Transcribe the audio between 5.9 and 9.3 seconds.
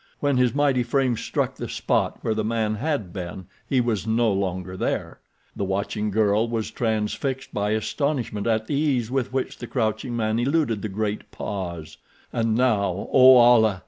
girl was transfixed by astonishment at the ease